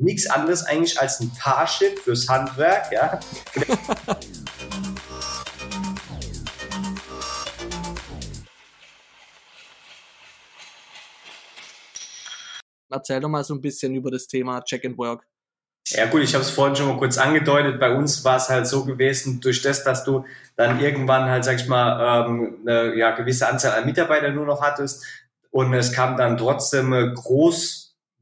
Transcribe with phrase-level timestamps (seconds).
[0.00, 3.20] nichts anderes eigentlich als ein Parship fürs Handwerk, ja.
[12.92, 15.24] Erzähl doch mal so ein bisschen über das Thema Check and Work.
[15.88, 17.80] Ja gut, ich habe es vorhin schon mal kurz angedeutet.
[17.80, 20.24] Bei uns war es halt so gewesen, durch das, dass du
[20.56, 24.62] dann irgendwann halt, sag ich mal, ähm, eine ja, gewisse Anzahl an Mitarbeitern nur noch
[24.62, 25.04] hattest
[25.50, 27.14] und es kam dann trotzdem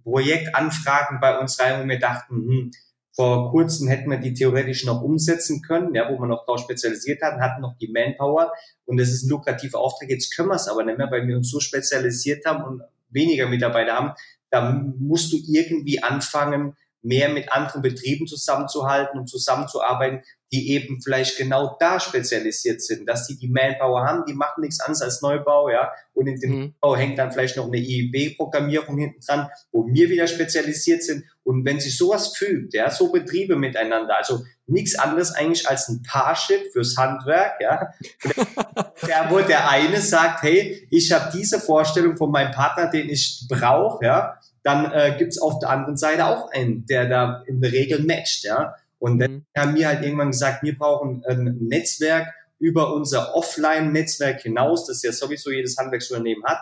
[0.05, 2.71] Großprojektanfragen bei uns rein, wo wir dachten, hm,
[3.13, 7.21] vor kurzem hätten wir die theoretisch noch umsetzen können, ja, wo wir noch drauf spezialisiert
[7.21, 8.53] hatten, hatten noch die Manpower
[8.85, 10.09] und das ist ein lukrativer Auftrag.
[10.09, 13.49] Jetzt können wir es aber nicht mehr, weil wir uns so spezialisiert haben und weniger
[13.49, 14.13] Mitarbeiter haben.
[14.51, 21.37] Da musst du irgendwie anfangen, mehr mit anderen Betrieben zusammenzuhalten und zusammenzuarbeiten, die eben vielleicht
[21.37, 25.69] genau da spezialisiert sind, dass die die Manpower haben, die machen nichts anderes als Neubau,
[25.69, 26.75] ja, und in dem mhm.
[26.81, 31.25] Bau hängt dann vielleicht noch eine IEB-Programmierung hinten dran, wo wir wieder spezialisiert sind.
[31.45, 36.03] Und wenn sich sowas fügt, ja, so Betriebe miteinander, also nichts anderes eigentlich als ein
[36.03, 37.93] Parship fürs Handwerk, ja,
[39.07, 43.47] der, wo der eine sagt, hey, ich habe diese Vorstellung von meinem Partner, den ich
[43.49, 47.63] brauche, ja, dann äh, gibt es auf der anderen Seite auch einen, der da in
[47.63, 48.75] der Regel matcht, ja.
[48.99, 49.47] Und dann mhm.
[49.57, 55.13] haben wir halt irgendwann gesagt, wir brauchen ein Netzwerk über unser Offline-Netzwerk hinaus, das ja
[55.13, 56.61] sowieso jedes Handwerksunternehmen hat.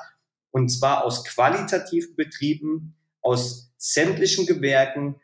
[0.52, 5.16] Und zwar aus qualitativen Betrieben, aus sämtlichen Gewerken,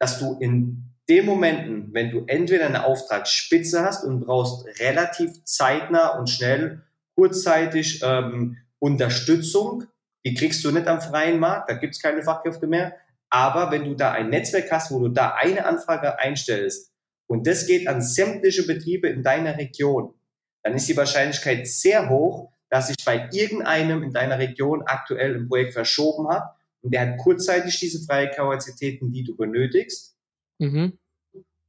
[0.00, 6.18] dass du in den Momenten, wenn du entweder eine Auftragsspitze hast und brauchst relativ zeitnah
[6.18, 6.82] und schnell,
[7.14, 9.84] kurzzeitig ähm, Unterstützung,
[10.24, 12.94] die kriegst du nicht am freien Markt, da gibt's keine Fachkräfte mehr.
[13.30, 16.92] Aber wenn du da ein Netzwerk hast, wo du da eine Anfrage einstellst
[17.26, 20.14] und das geht an sämtliche Betriebe in deiner Region,
[20.62, 25.48] dann ist die Wahrscheinlichkeit sehr hoch, dass sich bei irgendeinem in deiner Region aktuell ein
[25.48, 26.44] Projekt verschoben hat
[26.82, 30.16] und der hat kurzzeitig diese freie Kapazitäten, die du benötigst.
[30.58, 30.98] Mhm.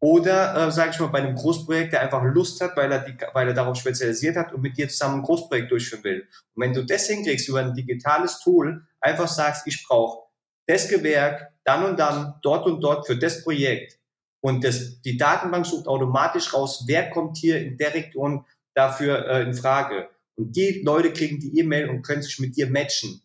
[0.04, 3.16] Oder, äh, sage ich mal, bei einem Großprojekt, der einfach Lust hat, weil er, die,
[3.34, 6.28] weil er darauf spezialisiert hat und mit dir zusammen ein Großprojekt durchführen will.
[6.56, 10.24] Und wenn du das hinkriegst über ein digitales Tool, einfach sagst, ich brauche
[10.68, 14.00] das Gewerk dann und dann, dort und dort für das Projekt.
[14.44, 18.44] Und das, die Datenbank sucht automatisch raus, wer kommt hier in der Region
[18.74, 20.10] dafür äh, in Frage.
[20.36, 23.22] Und die Leute kriegen die E-Mail und können sich mit dir matchen.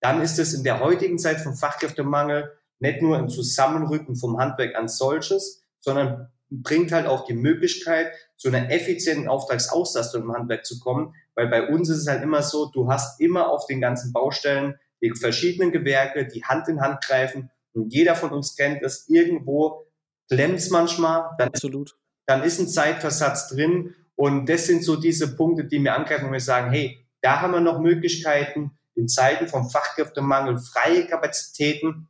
[0.00, 4.76] Dann ist es in der heutigen Zeit vom Fachkräftemangel nicht nur ein Zusammenrücken vom Handwerk
[4.76, 10.80] als solches, sondern bringt halt auch die Möglichkeit, zu einer effizienten Auftragsauslastung im Handwerk zu
[10.80, 14.12] kommen, weil bei uns ist es halt immer so, du hast immer auf den ganzen
[14.12, 19.08] Baustellen die verschiedenen Gewerke, die Hand in Hand greifen und jeder von uns kennt es,
[19.08, 19.86] irgendwo
[20.28, 21.96] klemmt es manchmal, dann, Absolut.
[22.26, 26.32] dann ist ein Zeitversatz drin und das sind so diese Punkte, die mir angreifen und
[26.32, 32.08] wir sagen, hey, da haben wir noch Möglichkeiten, in Zeiten vom Fachkräftemangel freie Kapazitäten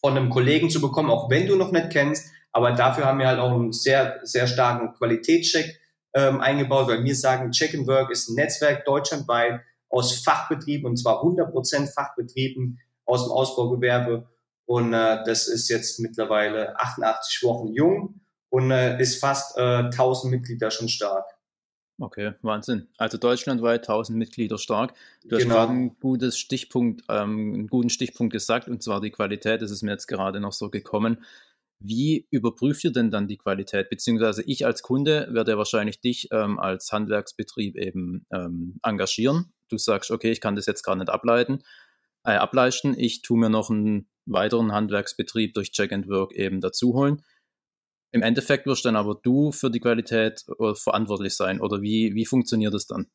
[0.00, 3.26] von einem Kollegen zu bekommen, auch wenn du noch nicht kennst, aber dafür haben wir
[3.26, 5.80] halt auch einen sehr, sehr starken Qualitätscheck
[6.14, 10.96] ähm, eingebaut, weil wir sagen, Check and Work ist ein Netzwerk deutschlandweit aus Fachbetrieben, und
[10.96, 14.28] zwar 100% Fachbetrieben aus dem Ausbaugewerbe.
[14.66, 18.20] Und äh, das ist jetzt mittlerweile 88 Wochen jung
[18.50, 21.24] und äh, ist fast äh, 1000 Mitglieder schon stark.
[21.98, 22.88] Okay, Wahnsinn.
[22.96, 24.94] Also deutschlandweit 1000 Mitglieder stark.
[25.24, 25.54] Du hast genau.
[25.54, 29.62] gerade einen, gutes Stichpunkt, ähm, einen guten Stichpunkt gesagt, und zwar die Qualität.
[29.62, 31.24] Das ist mir jetzt gerade noch so gekommen.
[31.84, 33.90] Wie überprüft ihr denn dann die Qualität?
[33.90, 39.52] Beziehungsweise ich als Kunde werde wahrscheinlich dich ähm, als Handwerksbetrieb eben ähm, engagieren.
[39.68, 41.62] Du sagst, okay, ich kann das jetzt gar nicht ableiten,
[42.24, 42.98] äh, ableisten.
[42.98, 47.22] Ich tue mir noch einen weiteren Handwerksbetrieb durch Check and Work eben dazu holen.
[48.12, 51.60] Im Endeffekt wirst dann aber du für die Qualität äh, verantwortlich sein.
[51.60, 53.06] Oder wie, wie funktioniert das dann?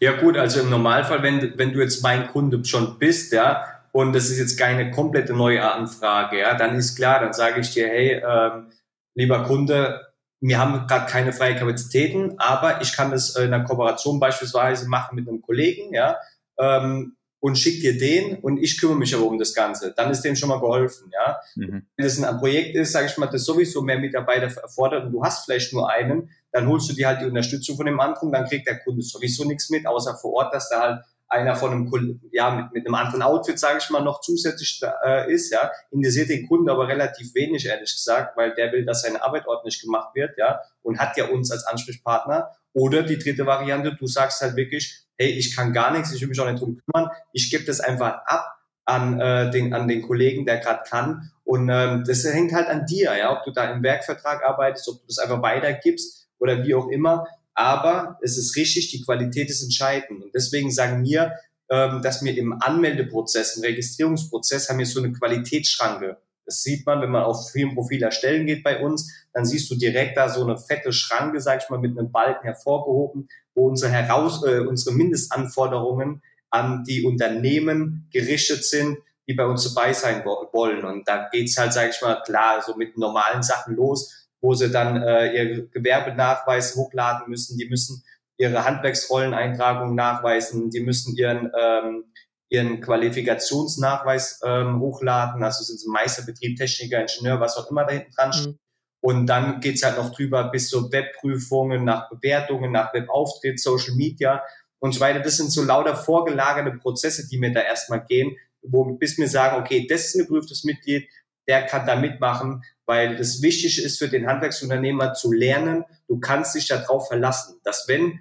[0.00, 4.14] Ja gut, also im Normalfall, wenn, wenn du jetzt mein Kunde schon bist, ja, und
[4.14, 7.88] das ist jetzt keine komplette neue Anfrage, ja, dann ist klar, dann sage ich dir,
[7.88, 8.70] hey, ähm,
[9.14, 10.06] lieber Kunde,
[10.40, 15.16] wir haben gerade keine freie Kapazitäten, aber ich kann das in einer Kooperation beispielsweise machen
[15.16, 16.16] mit einem Kollegen, ja,
[16.58, 19.94] ähm, und schick dir den und ich kümmere mich aber um das Ganze.
[19.96, 21.40] Dann ist dem schon mal geholfen, ja.
[21.56, 21.86] Mhm.
[21.96, 25.24] Wenn das ein Projekt ist, sage ich mal, das sowieso mehr Mitarbeiter erfordert und du
[25.24, 28.44] hast vielleicht nur einen, dann holst du dir halt die Unterstützung von dem anderen, dann
[28.44, 32.20] kriegt der Kunde sowieso nichts mit, außer vor Ort, dass da halt einer von einem
[32.32, 36.28] ja mit, mit einem anderen Outfit, sage ich mal, noch zusätzlich äh, ist, ja, interessiert
[36.28, 40.14] den Kunden aber relativ wenig, ehrlich gesagt, weil der will, dass seine Arbeit ordentlich gemacht
[40.14, 42.50] wird, ja, und hat ja uns als Ansprechpartner.
[42.72, 46.28] Oder die dritte Variante, du sagst halt wirklich, hey, ich kann gar nichts, ich will
[46.28, 50.02] mich auch nicht drum kümmern, ich gebe das einfach ab an äh, den an den
[50.02, 51.30] Kollegen, der gerade kann.
[51.44, 55.00] Und ähm, das hängt halt an dir, ja, ob du da im Werkvertrag arbeitest, ob
[55.00, 57.26] du das einfach weitergibst oder wie auch immer.
[57.54, 60.22] Aber es ist richtig, die Qualität ist entscheidend.
[60.22, 61.32] Und deswegen sagen wir,
[61.70, 66.18] ähm, dass wir im Anmeldeprozess, im Registrierungsprozess haben wir so eine Qualitätsschranke.
[66.44, 70.16] Das sieht man, wenn man auf Filmprofil erstellen geht bei uns, dann siehst du direkt
[70.16, 74.44] da so eine fette Schranke, sag ich mal, mit einem Balken hervorgehoben, wo unsere, Heraus
[74.44, 78.98] äh, unsere Mindestanforderungen an die Unternehmen gerichtet sind,
[79.28, 80.84] die bei uns dabei sein wollen.
[80.84, 84.70] Und da geht's halt, sage ich mal, klar, so mit normalen Sachen los, wo sie
[84.70, 87.58] dann äh, ihr Gewerbenachweis hochladen müssen.
[87.58, 88.04] Die müssen
[88.36, 90.70] ihre Handwerksrolleneintragung nachweisen.
[90.70, 92.04] Die müssen ihren ähm,
[92.50, 95.42] ihren Qualifikationsnachweis ähm, hochladen.
[95.42, 98.48] Also sind sie Meisterbetrieb, Techniker, Ingenieur, was auch immer da hinten dran steht.
[98.48, 98.58] Mhm.
[99.02, 104.42] Und dann geht's halt noch drüber bis zur Webprüfungen, nach Bewertungen, nach Webauftritt, Social Media
[104.78, 105.20] und so weiter.
[105.20, 109.58] Das sind so lauter vorgelagerte Prozesse, die mir da erstmal gehen, wo bis mir sagen,
[109.58, 111.08] okay, das ist ein geprüftes Mitglied,
[111.48, 116.56] der kann da mitmachen, weil das Wichtige ist für den Handwerksunternehmer zu lernen, du kannst
[116.56, 118.18] dich darauf verlassen, dass wenn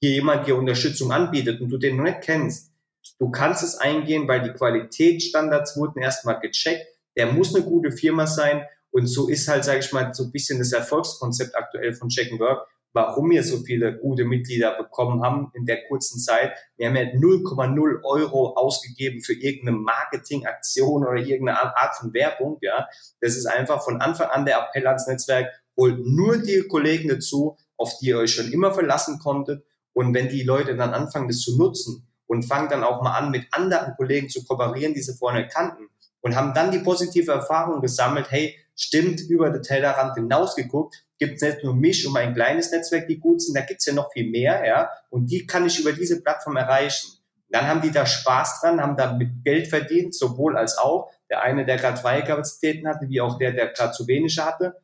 [0.00, 2.72] hier jemand dir Unterstützung anbietet und du den noch nicht kennst,
[3.20, 6.84] du kannst es eingehen, weil die Qualitätsstandards wurden erstmal gecheckt,
[7.16, 10.32] der muss eine gute Firma sein und so ist halt, sage ich mal, so ein
[10.32, 15.50] bisschen das Erfolgskonzept aktuell von Check Work, warum wir so viele gute Mitglieder bekommen haben
[15.54, 16.52] in der kurzen Zeit.
[16.76, 22.58] Wir haben ja 0,0 Euro ausgegeben für irgendeine Marketingaktion oder irgendeine Art von Werbung.
[22.60, 22.88] Ja,
[23.20, 25.52] das ist einfach von Anfang an der Appell ans Netzwerk.
[25.76, 29.64] Holt nur die Kollegen dazu, auf die ihr euch schon immer verlassen konntet.
[29.92, 33.30] Und wenn die Leute dann anfangen, das zu nutzen und fangen dann auch mal an,
[33.30, 35.88] mit anderen Kollegen zu kooperieren, die sie vorne kannten
[36.20, 41.42] und haben dann die positive Erfahrung gesammelt, hey, stimmt, über den Tellerrand hinausgeguckt, gibt es
[41.42, 44.12] nicht nur mich und mein kleines Netzwerk, die gut sind, da gibt es ja noch
[44.12, 47.12] viel mehr, ja, und die kann ich über diese Plattform erreichen.
[47.50, 51.42] dann haben die da Spaß dran, haben da mit Geld verdient, sowohl als auch der
[51.42, 54.76] eine, der gerade freie Kapazitäten hatte, wie auch der, der gerade zu wenig hatte.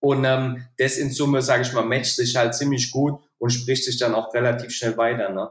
[0.00, 3.84] Und ähm, das in Summe, sage ich mal, matcht sich halt ziemlich gut und spricht
[3.84, 5.30] sich dann auch relativ schnell weiter.
[5.30, 5.50] Ne?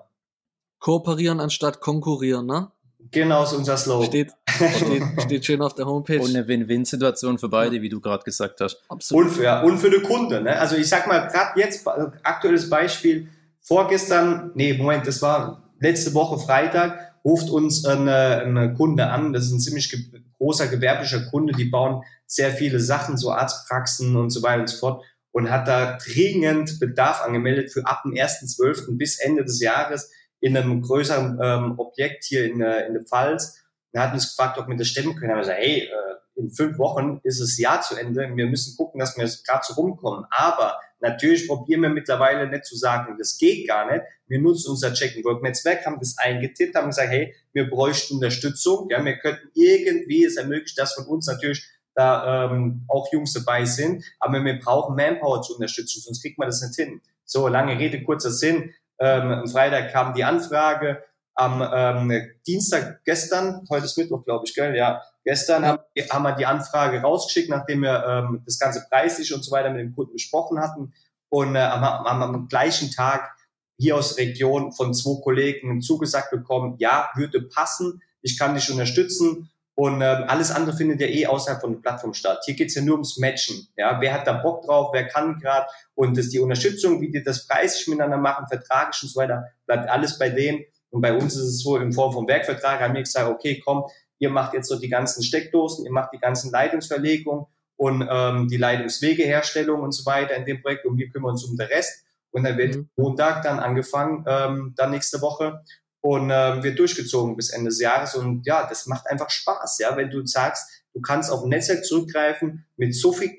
[0.80, 2.71] Kooperieren anstatt konkurrieren, ne?
[3.09, 4.07] Genau, ist unser Slogan.
[4.07, 6.19] Steht, steht, steht schön auf der Homepage.
[6.19, 7.81] Und eine Win-Win-Situation für beide, ja.
[7.81, 8.77] wie du gerade gesagt hast.
[8.89, 9.25] Absolut.
[9.25, 10.42] Und für, ja, und für den Kunde.
[10.42, 10.57] Ne?
[10.57, 11.88] Also ich sag mal, gerade jetzt,
[12.24, 13.27] aktuelles Beispiel,
[13.62, 19.45] vorgestern, nee, Moment, das war letzte Woche Freitag, ruft uns eine, eine Kunde an, das
[19.45, 20.00] ist ein ziemlich ge
[20.38, 24.77] großer gewerblicher Kunde, die bauen sehr viele Sachen, so Arztpraxen und so weiter und so
[24.77, 28.97] fort und hat da dringend Bedarf angemeldet für ab dem 1.12.
[28.97, 30.12] bis Ende des Jahres
[30.42, 33.60] in einem größeren ähm, Objekt hier in, äh, in der Pfalz.
[33.94, 35.32] Er hat uns gefragt, ob wir das stemmen können.
[35.32, 38.30] Er hat gesagt, hey, äh, in fünf Wochen ist das Jahr zu Ende.
[38.36, 40.26] Wir müssen gucken, dass wir gerade so rumkommen.
[40.32, 44.04] Aber natürlich probieren wir mittlerweile nicht zu sagen, das geht gar nicht.
[44.28, 48.88] Wir nutzen unser Check-and-Work-Netzwerk, haben das eingetippt, haben gesagt, hey, wir bräuchten Unterstützung.
[48.90, 53.66] Ja, wir könnten irgendwie, es ermöglicht das von uns natürlich, da ähm, auch Jungs dabei
[53.66, 57.02] sind, aber wir brauchen Manpower zur Unterstützung, sonst kriegt man das nicht hin.
[57.26, 58.74] So, lange Rede, kurzer Sinn.
[59.01, 61.03] Ähm, am Freitag kam die Anfrage.
[61.33, 64.75] Am ähm, Dienstag gestern, heute ist Mittwoch, glaube ich, gell?
[64.75, 65.80] Ja, gestern haben,
[66.12, 69.81] haben wir die Anfrage rausgeschickt, nachdem wir ähm, das ganze preislich und so weiter mit
[69.81, 70.94] dem Kunden besprochen hatten.
[71.30, 73.36] Und äh, am, am, am gleichen Tag
[73.80, 78.69] hier aus der Region von zwei Kollegen zugesagt bekommen, ja, würde passen, ich kann dich
[78.69, 79.50] unterstützen.
[79.75, 82.41] Und ähm, alles andere findet ja eh außerhalb von der Plattform statt.
[82.45, 83.68] Hier geht's ja nur ums Matchen.
[83.77, 87.23] Ja, wer hat da Bock drauf, wer kann gerade und das die Unterstützung, wie die
[87.23, 90.65] das preislich miteinander machen, vertragisch und so weiter, bleibt alles bei denen.
[90.89, 93.85] Und bei uns ist es so in Form vom Werkvertrag, haben wir gesagt, okay, komm,
[94.19, 97.45] ihr macht jetzt so die ganzen Steckdosen, ihr macht die ganzen Leitungsverlegungen
[97.77, 101.57] und ähm, die Leitungswegeherstellung und so weiter in dem Projekt und wir kümmern uns um
[101.57, 102.06] den Rest.
[102.30, 102.90] Und dann wird mhm.
[102.95, 105.63] Montag dann angefangen, ähm, dann nächste Woche
[106.02, 108.16] und äh, wird durchgezogen bis Ende des Jahres.
[108.16, 111.86] Und ja, das macht einfach Spaß, ja, wenn du sagst, du kannst auf ein Netzwerk
[111.86, 113.31] zurückgreifen mit so viel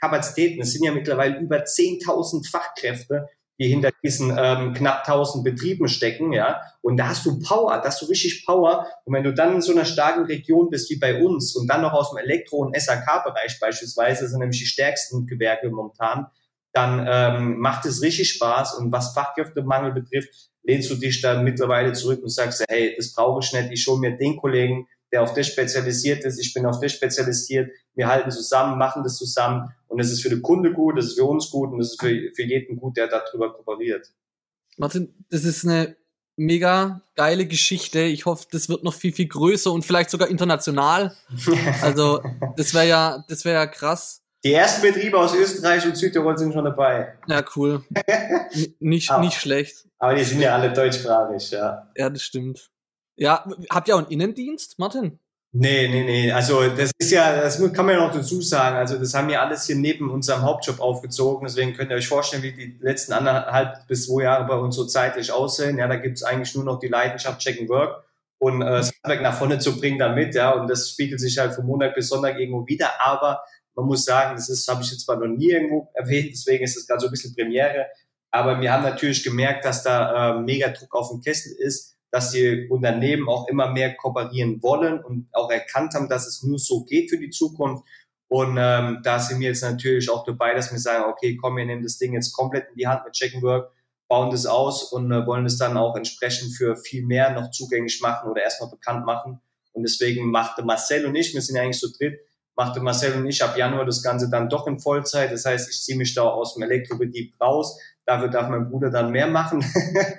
[0.00, 0.62] Kapazitäten.
[0.62, 6.32] Es sind ja mittlerweile über 10.000 Fachkräfte, die hinter diesen ähm, knapp 1000 Betrieben stecken,
[6.32, 6.62] ja.
[6.80, 8.86] Und da hast du Power, da hast du richtig Power.
[9.04, 11.82] Und wenn du dann in so einer starken Region bist wie bei uns und dann
[11.82, 16.28] noch aus dem Elektro- und SAK-Bereich beispielsweise, sind nämlich die stärksten Gewerke momentan,
[16.72, 18.74] dann ähm, macht es richtig Spaß.
[18.74, 23.40] Und was Fachkräftemangel betrifft, lehnst du dich da mittlerweile zurück und sagst, hey, das brauche
[23.42, 26.80] ich nicht, ich hole mir den Kollegen, der auf das spezialisiert ist, ich bin auf
[26.80, 30.98] das spezialisiert, wir halten zusammen, machen das zusammen und es ist für den Kunde gut,
[30.98, 34.12] es ist für uns gut und es ist für, für jeden gut, der darüber kooperiert.
[34.76, 35.96] Martin, das ist eine
[36.36, 38.00] mega geile Geschichte.
[38.00, 41.14] Ich hoffe, das wird noch viel, viel größer und vielleicht sogar international.
[41.82, 42.22] Also,
[42.56, 44.22] das wäre ja, das wäre ja krass.
[44.42, 47.14] Die ersten Betriebe aus Österreich und Südtirol sind schon dabei.
[47.26, 47.84] Ja, cool.
[48.80, 49.86] nicht, aber, nicht schlecht.
[49.98, 51.90] Aber die sind ja alle deutschsprachig, ja.
[51.94, 52.70] Ja, das stimmt.
[53.16, 55.18] Ja, habt ihr auch einen Innendienst, Martin?
[55.52, 56.32] Nee, nee, nee.
[56.32, 58.76] Also das ist ja, das kann man ja noch dazu sagen.
[58.76, 61.46] Also das haben wir alles hier neben unserem Hauptjob aufgezogen.
[61.46, 64.86] Deswegen könnt ihr euch vorstellen, wie die letzten anderthalb bis zwei Jahre bei uns so
[64.86, 65.76] zeitlich aussehen.
[65.76, 68.04] Ja, da gibt's eigentlich nur noch die Leidenschaft Check and Work.
[68.38, 71.54] und äh, das Handwerk nach vorne zu bringen damit, ja, und das spiegelt sich halt
[71.54, 73.42] von Montag bis Sonntag irgendwo wieder, aber
[73.80, 76.76] man muss sagen, das ist, habe ich jetzt zwar noch nie irgendwo erwähnt, deswegen ist
[76.76, 77.86] es gerade so ein bisschen Premiere,
[78.30, 82.32] aber wir haben natürlich gemerkt, dass da äh, mega Druck auf dem Kessel ist, dass
[82.32, 86.84] die Unternehmen auch immer mehr kooperieren wollen und auch erkannt haben, dass es nur so
[86.84, 87.84] geht für die Zukunft.
[88.28, 91.64] Und ähm, da sind wir jetzt natürlich auch dabei, dass wir sagen, okay, komm, wir
[91.64, 93.72] nehmen das Ding jetzt komplett in die Hand mit Checkenwork,
[94.08, 98.00] bauen das aus und äh, wollen es dann auch entsprechend für viel mehr noch zugänglich
[98.00, 99.40] machen oder erstmal bekannt machen.
[99.72, 102.20] Und deswegen machte Marcel und ich, wir sind ja eigentlich so dritt,
[102.60, 105.32] machte Marcel und ich ab Januar das Ganze dann doch in Vollzeit.
[105.32, 107.80] Das heißt, ich ziehe mich da aus dem Elektrobetrieb raus.
[108.04, 109.64] Dafür darf mein Bruder dann mehr machen.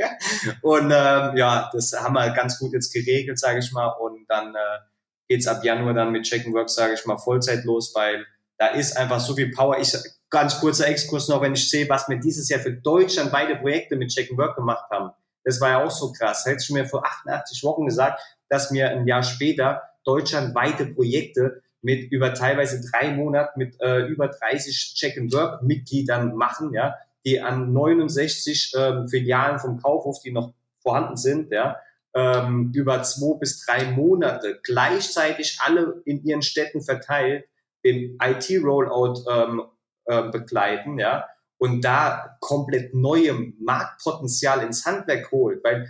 [0.64, 3.90] und ähm, ja, das haben wir ganz gut jetzt geregelt, sage ich mal.
[3.90, 4.80] Und dann äh,
[5.28, 8.26] geht's ab Januar dann mit Check Work, sage ich mal, Vollzeit los, weil
[8.58, 9.78] da ist einfach so viel Power.
[9.78, 9.96] Ich
[10.32, 13.98] ganz kurzer Exkurs noch, wenn ich sehe, was wir dieses Jahr für Deutschland beide Projekte
[13.98, 15.12] mit Check Work gemacht haben.
[15.44, 16.44] Das war ja auch so krass.
[16.48, 18.20] Hättest du mir vor 88 Wochen gesagt,
[18.50, 24.28] dass wir ein Jahr später deutschlandweite Projekte mit über teilweise drei Monaten mit äh, über
[24.28, 26.96] 30 Check-and-Work-Mitgliedern machen, ja,
[27.26, 31.78] die an 69 ähm, Filialen vom Kaufhof, die noch vorhanden sind, ja,
[32.14, 37.46] ähm, über zwei bis drei Monate gleichzeitig alle in ihren Städten verteilt
[37.84, 39.64] den IT-Rollout ähm,
[40.06, 41.26] äh, begleiten, ja,
[41.58, 45.90] und da komplett neuem Marktpotenzial ins Handwerk holt, weil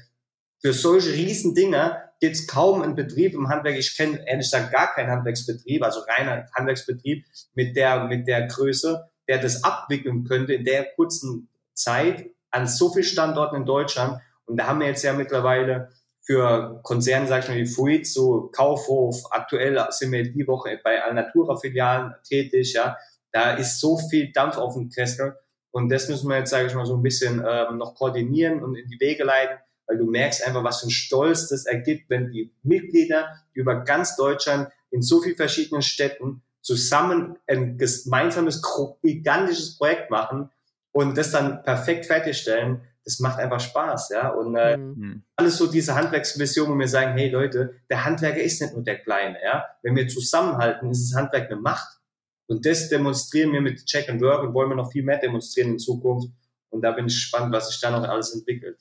[0.60, 3.78] für solche riesen Dinge gibt es kaum einen Betrieb im Handwerk.
[3.78, 7.26] Ich kenne ehrlich gesagt gar keinen Handwerksbetrieb, also reiner Handwerksbetrieb
[7.56, 12.94] mit der, mit der Größe, der das abwickeln könnte in der kurzen Zeit an so
[12.94, 14.22] vielen Standorten in Deutschland.
[14.46, 15.90] Und da haben wir jetzt ja mittlerweile
[16.24, 21.02] für Konzerne, sag ich mal, wie Fuit, so Kaufhof, aktuell sind wir die Woche bei
[21.04, 22.98] Alnatura-Filialen tätig, ja.
[23.32, 25.36] Da ist so viel Dampf auf dem Kessel.
[25.72, 28.76] Und das müssen wir jetzt, sage ich mal, so ein bisschen ähm, noch koordinieren und
[28.76, 29.58] in die Wege leiten,
[29.92, 34.16] weil du merkst einfach, was für ein Stolz das ergibt, wenn die Mitglieder über ganz
[34.16, 38.62] Deutschland in so vielen verschiedenen Städten zusammen ein gemeinsames,
[39.04, 40.50] gigantisches Projekt machen
[40.94, 44.30] und das dann perfekt fertigstellen, das macht einfach Spaß, ja.
[44.30, 45.24] Und äh, mhm.
[45.36, 49.00] alles so diese Handwerksvision, wo wir sagen, hey Leute, der Handwerker ist nicht nur der
[49.00, 49.66] Kleine, ja.
[49.82, 52.00] Wenn wir zusammenhalten, ist das Handwerk eine Macht.
[52.48, 55.72] Und das demonstrieren wir mit Check and Work und wollen wir noch viel mehr demonstrieren
[55.72, 56.30] in Zukunft.
[56.70, 58.80] Und da bin ich gespannt, was sich da noch alles entwickelt.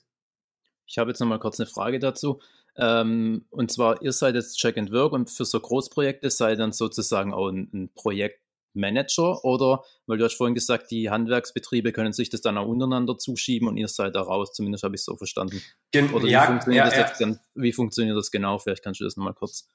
[0.90, 2.40] Ich habe jetzt noch mal kurz eine Frage dazu.
[2.76, 6.72] Ähm, und zwar, ihr seid jetzt Check and Work und für so Großprojekte seid dann
[6.72, 12.28] sozusagen auch ein, ein Projektmanager oder, weil du hast vorhin gesagt, die Handwerksbetriebe können sich
[12.28, 15.14] das dann auch untereinander zuschieben und ihr seid da raus, zumindest habe ich es so
[15.14, 15.62] verstanden.
[15.92, 17.06] Gen oder wie, ja, funktioniert ja, das ja.
[17.06, 18.58] jetzt dann, wie funktioniert das genau?
[18.58, 19.68] Vielleicht kannst du das nochmal kurz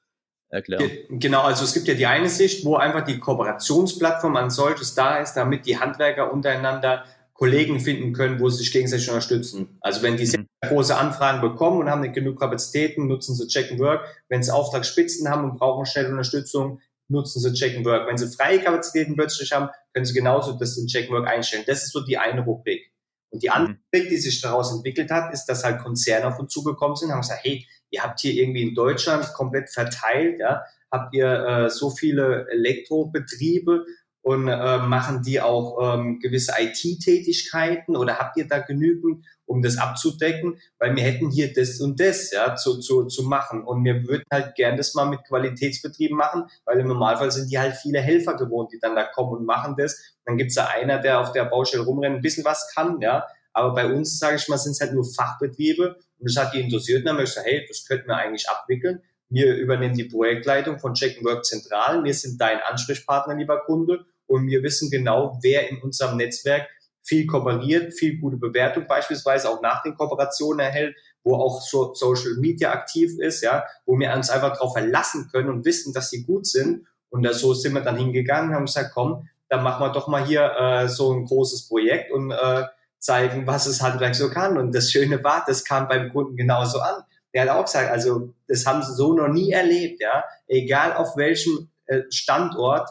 [0.49, 0.89] erklären.
[1.09, 5.17] Genau, also es gibt ja die eine Sicht, wo einfach die Kooperationsplattform an solches da
[5.19, 7.05] ist, damit die Handwerker untereinander
[7.35, 9.77] Kollegen finden können, wo sie sich gegenseitig unterstützen.
[9.81, 10.47] Also wenn die sehr mhm.
[10.67, 14.05] große Anfragen bekommen und haben nicht genug Kapazitäten, nutzen sie Check and Work.
[14.29, 18.07] Wenn sie Auftragsspitzen haben und brauchen schnell Unterstützung, nutzen sie Check and Work.
[18.07, 21.65] Wenn sie freie Kapazitäten plötzlich haben, können sie genauso das in Check and Work einstellen.
[21.67, 22.89] Das ist so die eine Rubrik.
[23.31, 23.79] Und die andere mhm.
[23.93, 27.19] Rubrik, die sich daraus entwickelt hat, ist, dass halt Konzerne auf uns zugekommen sind, haben
[27.19, 31.89] gesagt, hey, ihr habt hier irgendwie in Deutschland komplett verteilt, ja, habt ihr äh, so
[31.89, 33.85] viele Elektrobetriebe
[34.25, 39.77] und äh, machen die auch ähm, gewisse IT-Tätigkeiten oder habt ihr da genügend, um das
[39.77, 40.59] abzudecken?
[40.79, 44.23] Weil wir hätten hier das und das ja zu, zu, zu machen und wir würden
[44.33, 48.35] halt gern das mal mit Qualitätsbetrieben machen, weil im Normalfall sind die halt viele Helfer
[48.35, 50.15] gewohnt, die dann da kommen und machen das.
[50.25, 53.27] Dann gibt's da einer, der auf der Baustelle rumrennt, ein bisschen was kann, ja.
[53.53, 56.61] Aber bei uns, sage ich mal, sind es halt nur Fachbetriebe und das hat die
[56.61, 59.03] interessiert und dann haben wir gesagt, hey, das könnten wir eigentlich abwickeln.
[59.29, 62.03] Wir übernehmen die Projektleitung von Check Work Zentral.
[62.03, 66.67] Wir sind dein Ansprechpartner, lieber Kunde und wir wissen genau, wer in unserem Netzwerk
[67.05, 72.35] viel kooperiert, viel gute Bewertung beispielsweise auch nach den Kooperationen erhält, wo auch so Social
[72.39, 76.23] Media aktiv ist, ja, wo wir uns einfach darauf verlassen können und wissen, dass sie
[76.23, 76.85] gut sind.
[77.09, 80.25] Und da, so sind wir dann hingegangen, haben gesagt, komm, dann machen wir doch mal
[80.25, 82.63] hier äh, so ein großes Projekt und äh,
[82.99, 84.57] zeigen, was das Handwerk so kann.
[84.57, 87.03] Und das Schöne war, das kam beim Kunden genauso an.
[87.33, 90.23] Der hat auch gesagt, also das haben sie so noch nie erlebt, ja.
[90.47, 92.89] Egal auf welchem äh, Standort,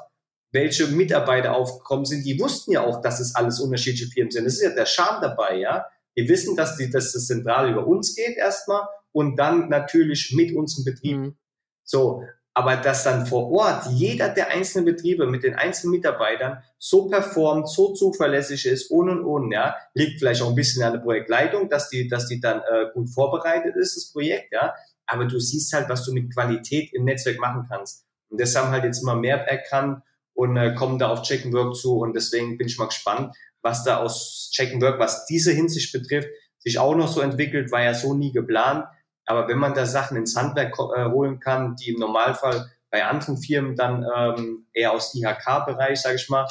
[0.54, 4.44] welche Mitarbeiter aufgekommen sind, die wussten ja auch, dass es alles unterschiedliche Firmen sind.
[4.44, 5.86] Das ist ja der Charme dabei, ja.
[6.14, 10.54] Wir wissen, dass, die, dass das zentral über uns geht erstmal und dann natürlich mit
[10.54, 11.16] unserem Betrieb.
[11.16, 11.36] Mhm.
[11.82, 12.22] So,
[12.54, 17.68] aber dass dann vor Ort jeder der einzelnen Betriebe mit den einzelnen Mitarbeitern so performt,
[17.68, 21.68] so zuverlässig ist, ohne und ohne, ja, liegt vielleicht auch ein bisschen an der Projektleitung,
[21.68, 24.72] dass die, dass die dann äh, gut vorbereitet ist, das Projekt, ja.
[25.06, 28.06] Aber du siehst halt, was du mit Qualität im Netzwerk machen kannst.
[28.28, 30.02] Und das haben halt jetzt immer mehr erkannt
[30.34, 31.98] und äh, kommen da auf Check Work zu.
[31.98, 36.28] Und deswegen bin ich mal gespannt, was da aus Check Work, was diese Hinsicht betrifft,
[36.58, 38.84] sich auch noch so entwickelt, war ja so nie geplant.
[39.26, 43.38] Aber wenn man da Sachen ins Handwerk äh, holen kann, die im Normalfall bei anderen
[43.38, 46.46] Firmen dann ähm, eher aus IHK-Bereich, sage ich mal,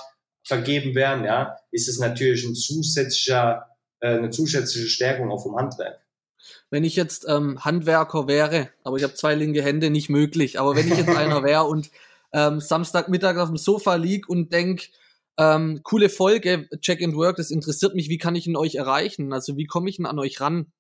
[0.46, 3.68] vergeben werden, ja, ist es natürlich ein zusätzlicher,
[4.02, 6.02] äh, eine zusätzliche Stärkung auch vom Handwerk.
[6.70, 10.76] Wenn ich jetzt ähm, Handwerker wäre, aber ich habe zwei linke Hände, nicht möglich, aber
[10.76, 11.92] wenn ich jetzt einer wäre und
[12.34, 14.90] ähm, Samstagmittag auf dem Sofa lieg und denk,
[15.38, 19.34] ähm, coole Folge, Check and Work, das interessiert mich, wie kann ich ihn euch erreichen?
[19.34, 20.72] Also wie komme ich denn an euch ran?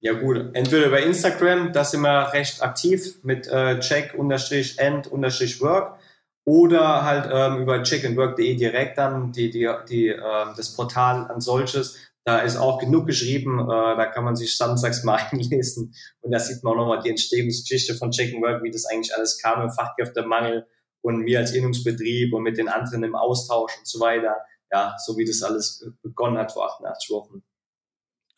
[0.00, 5.98] Ja gut, entweder über Instagram, da sind wir recht aktiv mit äh, check-and-work
[6.44, 11.96] oder halt ähm, über checkandwork.de direkt dann die, die, die, äh, das Portal an solches.
[12.24, 16.38] Da ist auch genug geschrieben, äh, da kann man sich samstags mal einlesen und da
[16.38, 19.62] sieht man auch nochmal die Entstehungsgeschichte von Check and Work, wie das eigentlich alles kam
[19.62, 20.66] im Fachkräftemangel
[21.06, 24.34] und wir als Innungsbetrieb und mit den anderen im Austausch und so weiter.
[24.72, 27.44] Ja, so wie das alles begonnen hat vor 88 Wochen.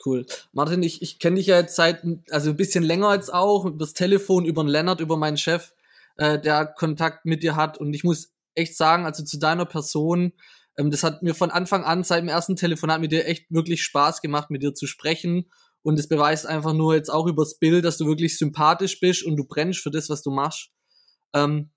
[0.04, 0.26] Cool.
[0.52, 3.94] Martin, ich, ich kenne dich ja jetzt seit, also ein bisschen länger als auch, übers
[3.94, 5.72] Telefon, über den Lennart, über meinen Chef
[6.18, 7.78] äh, der Kontakt mit dir hat.
[7.78, 10.34] Und ich muss echt sagen, also zu deiner Person,
[10.76, 13.82] ähm, das hat mir von Anfang an, seit dem ersten Telefonat mit dir echt wirklich
[13.82, 15.50] Spaß gemacht, mit dir zu sprechen.
[15.80, 19.36] Und es beweist einfach nur jetzt auch übers Bild, dass du wirklich sympathisch bist und
[19.36, 20.68] du brennst für das, was du machst.
[21.32, 21.70] Ähm,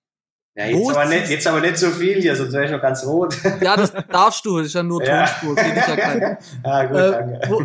[0.55, 3.05] ja, jetzt aber, nicht, jetzt aber nicht so viel hier, sonst wäre ich noch ganz
[3.05, 3.37] rot.
[3.61, 5.57] Ja, das darfst du, das ist ja nur Tonspur.
[5.57, 5.65] Ja.
[5.65, 7.39] ja, ja ah, gut, äh, danke.
[7.47, 7.63] Wo,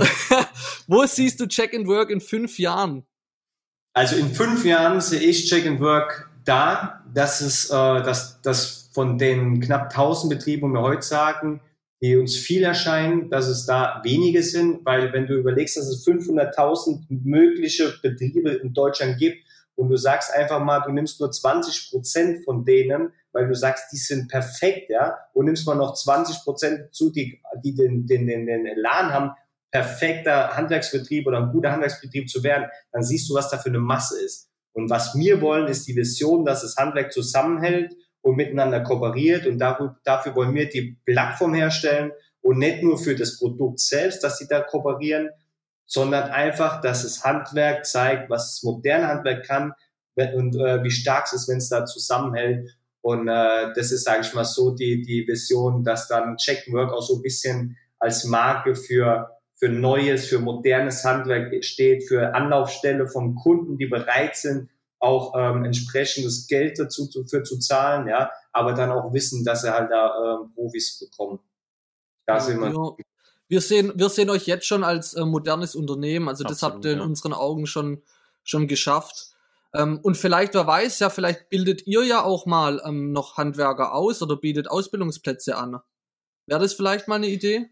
[0.87, 3.05] wo, siehst du Check and Work in fünf Jahren?
[3.93, 8.88] Also in fünf Jahren sehe ich Check and Work da, dass es, äh, dass, dass
[8.93, 11.61] von den knapp 1000 Betrieben, wo wir heute sagen,
[12.00, 16.07] die uns viel erscheinen, dass es da wenige sind, weil wenn du überlegst, dass es
[16.07, 19.46] 500.000 mögliche Betriebe in Deutschland gibt
[19.76, 23.92] und du sagst einfach mal, du nimmst nur 20 Prozent von denen, weil du sagst,
[23.92, 28.26] die sind perfekt, ja, und nimmst mal noch 20 Prozent zu, die, die den, den,
[28.26, 29.30] den, den Elan haben,
[29.71, 33.78] perfekter Handwerksbetrieb oder ein guter Handwerksbetrieb zu werden, dann siehst du, was da für eine
[33.78, 34.50] Masse ist.
[34.73, 39.47] Und was wir wollen, ist die Vision, dass das Handwerk zusammenhält und miteinander kooperiert.
[39.47, 44.38] Und dafür, wollen wir die Plattform herstellen und nicht nur für das Produkt selbst, dass
[44.38, 45.31] sie da kooperieren,
[45.87, 49.72] sondern einfach, dass das Handwerk zeigt, was das moderne Handwerk kann
[50.16, 52.77] und äh, wie stark es ist, wenn es da zusammenhält.
[53.03, 56.92] Und äh, das ist, sage ich mal, so die, die Vision, dass dann Check Work
[56.92, 63.09] auch so ein bisschen als Marke für für neues, für modernes Handwerk steht, für Anlaufstelle
[63.09, 64.68] von Kunden, die bereit sind,
[64.99, 69.62] auch ähm, entsprechendes Geld dazu zu, für zu zahlen, ja, aber dann auch wissen, dass
[69.62, 71.38] sie halt da ähm, Profis bekommen.
[72.27, 72.96] Da sind wir.
[73.48, 76.92] Wir sehen, wir sehen euch jetzt schon als äh, modernes Unternehmen, also das habt ihr
[76.92, 77.04] in ja.
[77.04, 78.02] unseren Augen schon,
[78.42, 79.28] schon geschafft.
[79.74, 83.94] Ähm, und vielleicht, wer weiß, ja, vielleicht bildet ihr ja auch mal ähm, noch Handwerker
[83.94, 85.78] aus oder bietet Ausbildungsplätze an.
[86.46, 87.66] Wäre das vielleicht mal eine Idee?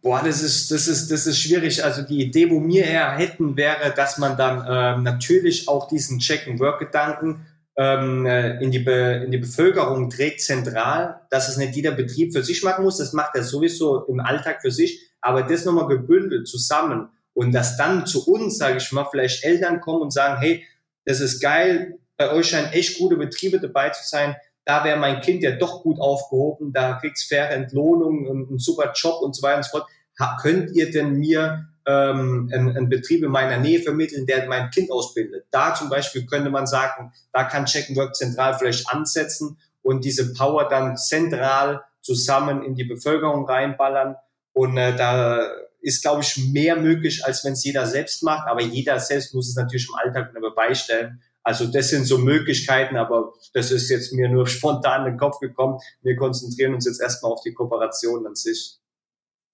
[0.00, 1.84] Boah, das ist, das ist, das ist schwierig.
[1.84, 6.20] Also die Idee, wo wir eher hätten, wäre, dass man dann ähm, natürlich auch diesen
[6.20, 7.46] Check-and-Work-Gedanken
[7.78, 12.32] ähm, äh, in, die Be in die Bevölkerung trägt, zentral, dass es nicht jeder Betrieb
[12.34, 12.98] für sich machen muss.
[12.98, 15.10] Das macht er sowieso im Alltag für sich.
[15.20, 19.80] Aber das nochmal gebündelt zusammen und dass dann zu uns, sage ich mal, vielleicht Eltern
[19.80, 20.64] kommen und sagen, hey,
[21.04, 24.36] das ist geil, bei euch scheinen echt gute Betriebe dabei zu sein
[24.68, 29.22] da wäre mein Kind ja doch gut aufgehoben, da kriegt's faire Entlohnung, einen super Job
[29.22, 29.88] und so weiter und so fort.
[30.20, 34.70] Ha, könnt ihr denn mir ähm, einen, einen Betrieb in meiner Nähe vermitteln, der mein
[34.70, 35.46] Kind ausbildet?
[35.50, 40.68] Da zum Beispiel könnte man sagen, da kann Check zentral vielleicht ansetzen und diese Power
[40.68, 44.16] dann zentral zusammen in die Bevölkerung reinballern.
[44.52, 48.48] Und äh, da ist, glaube ich, mehr möglich, als wenn es jeder selbst macht.
[48.48, 51.22] Aber jeder selbst muss es natürlich im Alltag beistellen.
[51.42, 55.38] Also das sind so Möglichkeiten, aber das ist jetzt mir nur spontan in den Kopf
[55.38, 55.78] gekommen.
[56.02, 58.78] Wir konzentrieren uns jetzt erstmal auf die Kooperation an sich.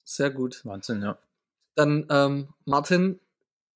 [0.02, 0.64] Sehr gut.
[0.64, 1.18] Wahnsinn, ja.
[1.74, 3.20] Dann, ähm, Martin,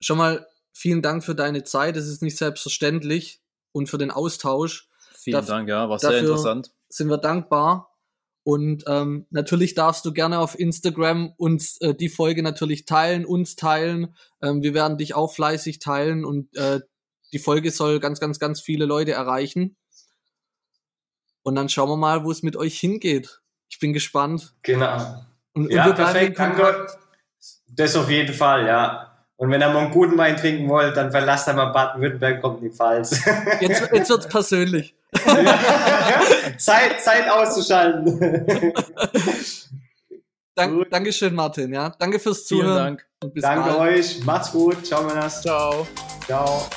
[0.00, 1.96] schon mal vielen Dank für deine Zeit.
[1.96, 3.40] Es ist nicht selbstverständlich
[3.72, 4.88] und für den Austausch.
[5.12, 6.72] Vielen Daf Dank, ja, war sehr interessant.
[6.88, 7.94] Sind wir dankbar.
[8.44, 13.56] Und ähm, natürlich darfst du gerne auf Instagram uns äh, die Folge natürlich teilen, uns
[13.56, 14.14] teilen.
[14.40, 16.80] Ähm, wir werden dich auch fleißig teilen und äh,
[17.32, 19.76] die Folge soll ganz, ganz, ganz viele Leute erreichen.
[21.42, 23.40] Und dann schauen wir mal, wo es mit euch hingeht.
[23.68, 24.54] Ich bin gespannt.
[24.62, 25.24] Genau.
[25.52, 26.86] Und, ja, und perfekt, danke.
[27.68, 29.08] Das auf jeden Fall, ja.
[29.36, 32.70] Und wenn ihr mal einen guten Wein trinken wollt, dann verlasst einmal Baden-Württemberg, kommt in
[32.70, 33.24] die Pfalz.
[33.60, 34.96] Jetzt, jetzt wird's persönlich.
[36.58, 38.20] Zeit, Zeit auszuschalten.
[40.56, 41.72] Dank, Dankeschön, Martin.
[41.72, 42.98] Ja, danke fürs Zuhören.
[43.20, 43.34] Vielen Dank.
[43.40, 43.98] Danke bald.
[43.98, 44.24] euch.
[44.24, 44.84] Macht's gut.
[44.84, 45.40] Ciao, Männers.
[45.40, 45.86] Ciao.
[46.26, 46.68] Ciao.